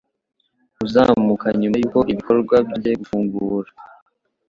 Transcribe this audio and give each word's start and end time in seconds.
uzamuka 0.85 1.47
nyuma 1.59 1.75
y'uko 1.81 1.99
ibikorwa 2.11 2.55
byongeye 2.67 2.95
gufungura. 3.01 3.69